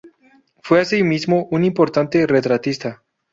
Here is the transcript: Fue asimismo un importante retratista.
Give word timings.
Fue 0.63 0.81
asimismo 0.81 1.45
un 1.51 1.63
importante 1.63 2.25
retratista. 2.25 3.03